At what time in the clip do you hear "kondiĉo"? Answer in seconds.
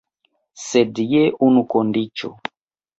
1.77-2.37